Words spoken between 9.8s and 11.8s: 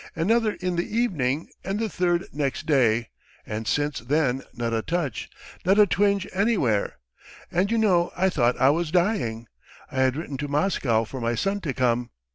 I had written to Moscow for my son to